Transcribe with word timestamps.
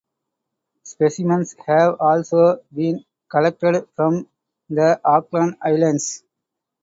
Specimens 0.81 1.55
have 1.67 1.97
also 1.99 2.57
been 2.73 3.05
collected 3.29 3.85
from 3.95 4.27
the 4.67 4.99
Auckland 5.05 5.57
Islands. 5.61 6.23